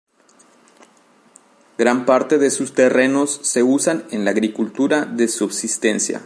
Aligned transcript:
Gran 1.77 2.07
parte 2.07 2.39
de 2.39 2.49
sus 2.49 2.73
terrenos 2.73 3.39
se 3.43 3.61
usan 3.61 4.03
en 4.09 4.25
la 4.25 4.31
agricultura 4.31 5.05
de 5.05 5.27
subsistencia. 5.27 6.19